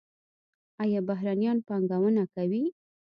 آیا 0.83 0.99
بهرنیان 1.07 1.57
پانګونه 1.67 2.23
کوي؟ 2.35 2.63